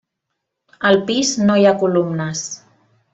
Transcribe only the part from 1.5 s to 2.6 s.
hi ha columnes.